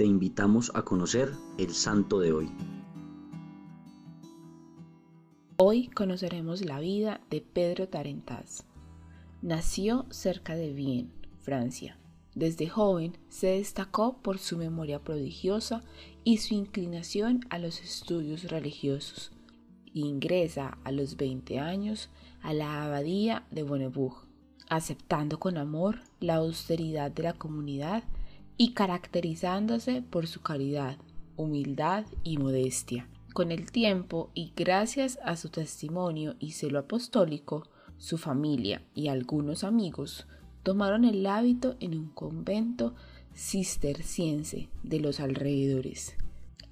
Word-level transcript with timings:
te 0.00 0.06
invitamos 0.06 0.72
a 0.74 0.80
conocer 0.80 1.30
el 1.58 1.74
santo 1.74 2.20
de 2.20 2.32
hoy. 2.32 2.50
Hoy 5.58 5.88
conoceremos 5.88 6.64
la 6.64 6.80
vida 6.80 7.20
de 7.28 7.42
Pedro 7.42 7.86
Tarentaz. 7.86 8.64
Nació 9.42 10.06
cerca 10.08 10.56
de 10.56 10.72
Vienne, 10.72 11.10
Francia. 11.40 11.98
Desde 12.34 12.66
joven 12.66 13.18
se 13.28 13.48
destacó 13.48 14.16
por 14.22 14.38
su 14.38 14.56
memoria 14.56 15.00
prodigiosa 15.00 15.82
y 16.24 16.38
su 16.38 16.54
inclinación 16.54 17.44
a 17.50 17.58
los 17.58 17.82
estudios 17.82 18.44
religiosos. 18.44 19.32
Ingresa 19.92 20.78
a 20.82 20.92
los 20.92 21.18
20 21.18 21.58
años 21.58 22.08
a 22.40 22.54
la 22.54 22.86
abadía 22.86 23.44
de 23.50 23.64
Bonnebourg, 23.64 24.16
aceptando 24.70 25.38
con 25.38 25.58
amor 25.58 26.00
la 26.20 26.36
austeridad 26.36 27.10
de 27.10 27.24
la 27.24 27.34
comunidad 27.34 28.02
y 28.56 28.72
caracterizándose 28.72 30.02
por 30.02 30.26
su 30.26 30.40
caridad, 30.40 30.96
humildad 31.36 32.04
y 32.22 32.38
modestia. 32.38 33.08
Con 33.32 33.52
el 33.52 33.70
tiempo 33.70 34.30
y 34.34 34.52
gracias 34.56 35.18
a 35.24 35.36
su 35.36 35.48
testimonio 35.48 36.34
y 36.38 36.52
celo 36.52 36.80
apostólico, 36.80 37.64
su 37.96 38.18
familia 38.18 38.82
y 38.94 39.08
algunos 39.08 39.62
amigos 39.62 40.26
tomaron 40.62 41.04
el 41.04 41.26
hábito 41.26 41.76
en 41.80 41.96
un 41.96 42.08
convento 42.08 42.94
cisterciense 43.34 44.68
de 44.82 45.00
los 45.00 45.20
alrededores. 45.20 46.16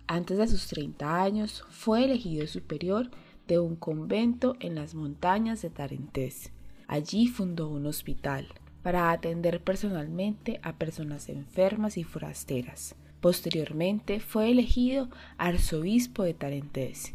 Antes 0.06 0.38
de 0.38 0.48
sus 0.48 0.66
30 0.69 1.22
años 1.22 1.64
fue 1.70 2.05
elegido 2.05 2.47
superior 2.47 3.10
de 3.47 3.58
un 3.58 3.77
convento 3.77 4.56
en 4.60 4.74
las 4.74 4.95
montañas 4.95 5.62
de 5.62 5.70
Tarentes. 5.70 6.50
Allí 6.86 7.28
fundó 7.28 7.69
un 7.69 7.86
hospital, 7.86 8.48
para 8.88 9.10
atender 9.10 9.62
personalmente 9.62 10.60
a 10.62 10.78
personas 10.78 11.28
enfermas 11.28 11.98
y 11.98 12.05
forasteras. 12.05 12.95
Posteriormente 13.20 14.19
fue 14.19 14.50
elegido 14.50 15.11
arzobispo 15.36 16.22
de 16.22 16.33
Tarentes. 16.33 17.12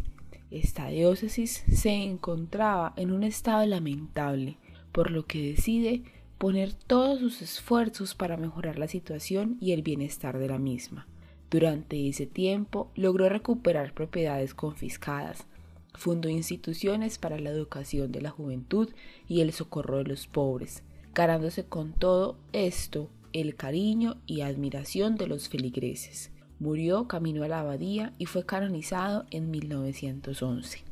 Esta 0.52 0.90
diócesis 0.90 1.64
se 1.68 1.90
encontraba 1.90 2.94
en 2.96 3.12
un 3.12 3.24
estado 3.24 3.66
lamentable, 3.66 4.58
por 4.92 5.10
lo 5.10 5.26
que 5.26 5.42
decide 5.42 6.04
poner 6.38 6.76
todos 6.76 7.20
sus 7.20 7.42
esfuerzos 7.42 8.14
para 8.14 8.38
mejorar 8.38 8.78
la 8.78 8.88
situación 8.88 9.58
y 9.60 9.72
el 9.72 9.82
bienestar 9.82 10.38
de 10.38 10.50
la 10.50 10.60
misma. 10.60 11.08
Durante 11.50 12.08
ese 12.08 12.28
tiempo 12.28 12.92
logró 12.94 13.30
recuperar 13.30 13.96
propiedades 13.96 14.54
confiscadas, 14.54 15.48
fundó 15.96 16.30
instituciones 16.30 17.18
para 17.18 17.40
la 17.40 17.50
educación 17.50 18.12
de 18.12 18.22
la 18.22 18.30
juventud 18.30 18.90
y 19.28 19.42
el 19.42 19.54
socorro 19.54 19.98
de 19.98 20.04
los 20.04 20.28
pobres, 20.28 20.84
ganándose 21.14 21.66
con 21.66 21.94
todo 21.94 22.38
esto 22.52 23.10
el 23.34 23.56
cariño 23.56 24.18
y 24.26 24.42
admiración 24.42 25.16
de 25.16 25.28
los 25.28 25.50
feligreses. 25.50 26.32
Murió 26.60 27.08
camino 27.08 27.44
a 27.44 27.48
la 27.48 27.60
abadía 27.60 28.14
y 28.18 28.26
fue 28.26 28.46
canonizado 28.46 29.26
en 29.32 29.52
1911. 29.52 30.84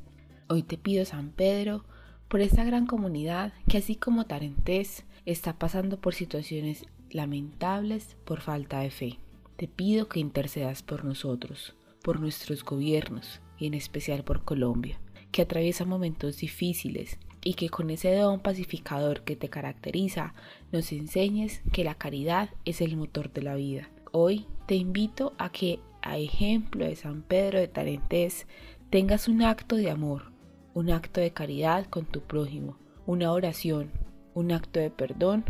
Hoy 0.49 0.63
te 0.63 0.77
pido, 0.77 1.05
San 1.05 1.29
Pedro, 1.29 1.85
por 2.27 2.41
esta 2.41 2.63
gran 2.63 2.87
comunidad 2.87 3.53
que 3.67 3.77
así 3.77 3.95
como 3.95 4.25
Tarentés 4.25 5.05
está 5.25 5.57
pasando 5.57 5.99
por 5.99 6.13
situaciones 6.13 6.85
lamentables 7.09 8.17
por 8.25 8.41
falta 8.41 8.79
de 8.79 8.89
fe. 8.89 9.19
Te 9.55 9.67
pido 9.67 10.07
que 10.07 10.19
intercedas 10.19 10.81
por 10.81 11.05
nosotros, 11.05 11.75
por 12.03 12.19
nuestros 12.19 12.65
gobiernos 12.65 13.39
y 13.57 13.67
en 13.67 13.75
especial 13.75 14.23
por 14.23 14.43
Colombia, 14.43 14.99
que 15.31 15.43
atraviesa 15.43 15.85
momentos 15.85 16.37
difíciles 16.37 17.19
y 17.43 17.55
que 17.55 17.69
con 17.69 17.89
ese 17.89 18.15
don 18.15 18.39
pacificador 18.39 19.21
que 19.21 19.35
te 19.35 19.49
caracteriza 19.49 20.33
nos 20.71 20.91
enseñes 20.91 21.61
que 21.71 21.83
la 21.83 21.95
caridad 21.95 22.49
es 22.65 22.81
el 22.81 22.97
motor 22.97 23.31
de 23.31 23.41
la 23.41 23.55
vida. 23.55 23.89
Hoy 24.11 24.45
te 24.67 24.75
invito 24.75 25.33
a 25.37 25.51
que, 25.51 25.79
a 26.01 26.17
ejemplo 26.17 26.85
de 26.85 26.95
San 26.95 27.21
Pedro 27.21 27.59
de 27.59 27.67
Tarentes, 27.67 28.47
tengas 28.89 29.27
un 29.27 29.41
acto 29.41 29.75
de 29.75 29.89
amor, 29.89 30.31
un 30.73 30.91
acto 30.91 31.21
de 31.21 31.31
caridad 31.31 31.85
con 31.87 32.05
tu 32.05 32.21
prójimo, 32.21 32.77
una 33.05 33.31
oración, 33.31 33.91
un 34.33 34.51
acto 34.51 34.79
de 34.79 34.89
perdón, 34.89 35.45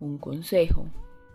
un 0.00 0.18
consejo 0.18 0.86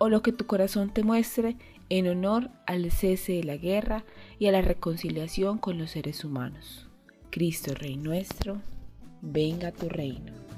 o 0.04 0.10
lo 0.10 0.22
que 0.22 0.34
tu 0.34 0.46
corazón 0.46 0.90
te 0.90 1.02
muestre 1.02 1.56
en 1.88 2.10
honor 2.10 2.50
al 2.66 2.92
cese 2.92 3.34
de 3.34 3.44
la 3.46 3.56
guerra 3.56 4.04
y 4.38 4.48
a 4.48 4.52
la 4.52 4.62
reconciliación 4.62 5.58
con 5.58 5.78
los 5.78 5.92
seres 5.92 6.26
humanos. 6.26 6.90
Cristo 7.30 7.74
Rey 7.74 7.96
nuestro, 7.96 8.62
venga 9.24 9.72
tu 9.72 9.88
reino. 9.88 10.53